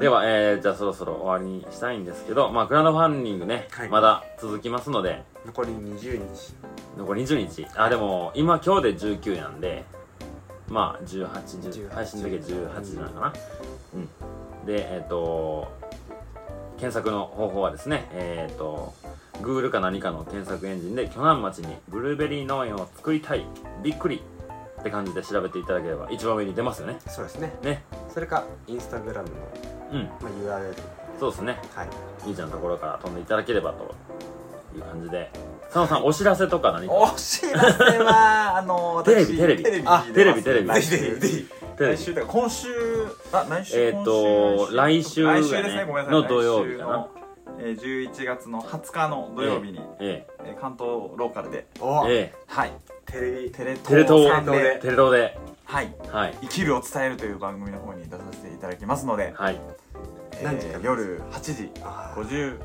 [0.00, 3.88] では、えー、じゃあそろそろ終わりにしたいんですけど、まあ、クラウドファンディングね、はい。
[3.90, 5.22] まだ続きますので。
[5.44, 6.54] 残り20日。
[6.96, 7.66] 残り20日。
[7.76, 9.84] あでも今今日で19なんで
[10.68, 11.28] まあ18
[11.90, 13.32] 配信の時は18時なのかな。
[13.94, 14.66] うん。
[14.66, 15.70] でえっ、と
[16.78, 18.94] 検索の方法はですねえっ、と
[19.42, 23.44] Google か何かの検索エンジンで巨南町にブルーベリー農園を作りたい。
[23.82, 24.22] びっくり。
[24.80, 26.98] って感じで調べていただければ一番上に出ますよね。
[27.06, 27.52] そうですね。
[27.62, 27.84] ね。
[28.08, 29.34] それかインスタグラムの、
[29.92, 30.04] うん。
[30.04, 30.74] まあ、URL
[31.18, 31.58] そうですね。
[31.74, 31.88] はい。
[32.26, 33.94] みーちゃんのところから飛んでいただければと
[34.76, 35.30] いう感じで。
[35.64, 36.92] 佐野さん、お知らせとか何か？
[36.94, 39.62] お知らせは あのテレ私ビテレビ。
[39.64, 40.68] テレビあテレビテレビ。
[40.68, 41.48] テレビ。
[41.78, 42.68] 来週というか今週
[43.32, 45.84] あ来週えーと今来週来週ですね。
[45.86, 47.06] ごめんなさいの土曜日かな？
[47.58, 51.66] えー11月の20日の土曜日に、ええー関東ローカルで。
[51.80, 52.34] おええ。
[52.48, 52.72] はい。
[53.06, 54.76] テレビテレ東で。
[54.76, 55.38] えテレ東で
[55.70, 55.94] はい。
[56.10, 56.38] はい。
[56.42, 59.60] 生きるを伝えるという番組の方に出させていただきますので、はい。
[60.32, 60.80] えー何時から？
[60.82, 62.22] 夜8時あー。
[62.24, 62.58] 54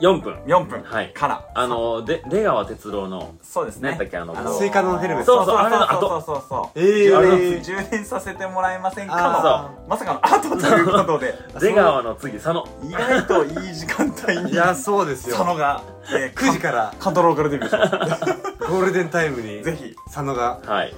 [0.00, 0.66] 4分。
[0.68, 0.82] 分。
[0.82, 1.12] はい。
[1.12, 3.90] から、あので出川哲郎のそうですね。
[3.90, 6.00] 何だっけあののスイカのヘルメットそうそうあれの後。
[6.00, 6.80] そうそうそうそう。
[6.80, 7.62] えー。
[7.62, 11.34] 充電させてもらえませんかあのまさかの後ということで。
[11.60, 12.66] 出川の次佐野。
[12.82, 15.36] 意外といい時間帯にいやそうですよ。
[15.36, 15.82] 佐野が、
[16.12, 16.92] えー、9時から。
[16.98, 18.24] 関東ローカルデビューします
[18.70, 19.94] ゴールデンタイムにぜひ。
[20.06, 20.58] 佐野が。
[20.66, 20.94] はい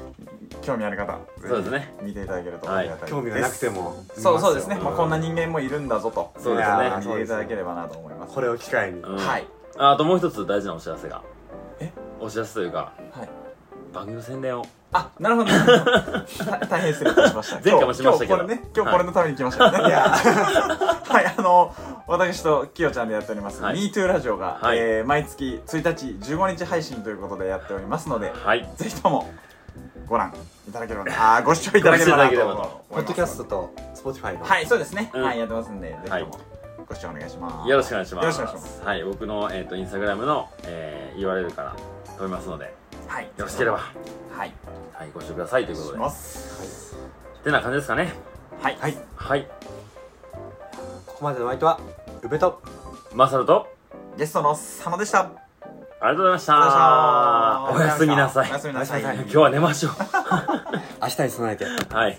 [0.62, 1.94] 興味ある方そうですね。
[2.02, 6.32] 見ていただけるとありがたい興味がなくてもそうそうですね、見まあ、こんな人間もいるんだぞと。
[6.38, 6.92] そうですね。
[6.98, 8.34] 見ていただければなと思います。
[8.34, 9.00] これを機会に。
[9.00, 9.16] うん。
[9.16, 9.46] はい。
[9.78, 11.22] ああともう一つ大事なお知らせが。
[11.80, 11.92] え？
[12.20, 13.28] お知らせというかはい。
[13.92, 14.66] 番組の宣伝を。
[14.92, 15.50] あなるほど。
[16.68, 17.61] 大変失礼いたしました。
[17.64, 18.36] 前回もしましたけど。
[18.36, 21.34] 今日今日これね今日これのために来ましたよね、はい。
[21.38, 21.74] あの
[22.06, 23.76] 私ときよちゃんでやっております、はい。
[23.76, 24.58] MeToo ラジオが、
[25.04, 28.68] 毎月1日15日配信ということでやっておりますのではい。
[28.76, 29.30] ぜひとも
[30.07, 30.35] ご覧
[30.68, 32.85] いただければなあーご視聴いただければなと。
[32.91, 34.45] ポッドキャストと Spotify の。
[34.45, 35.23] はいそうですね、うん。
[35.23, 36.23] はいやってますんでぜひとはい。
[36.25, 36.39] も
[36.89, 37.68] ご視聴お願いします。
[37.68, 38.25] よろしくお願いします。
[38.25, 38.83] よろしくお願いします。
[38.83, 41.77] はい僕の、えー、とインスタグラムの、えー、URL から
[42.16, 42.71] 飛びますのでよ
[43.09, 43.79] はいろしければ。
[43.79, 44.53] はい。
[44.93, 45.95] はいご視聴くださいということで。
[45.95, 46.97] します。
[47.45, 48.12] てな感じですかね。
[48.61, 48.77] はい。
[48.81, 48.97] はい。
[49.16, 49.49] はい。
[51.07, 51.81] ここまでのお相手は
[52.23, 52.62] 宇部と。
[53.14, 53.68] マサルと。
[54.16, 55.49] ゲストの佐野でした
[56.03, 57.72] ありがとうございました。
[57.74, 58.51] おやすみなさい。
[58.51, 59.03] おやすみなさい。
[59.03, 59.92] 今日は寝ましょう。
[61.03, 62.16] 明日に備えてはい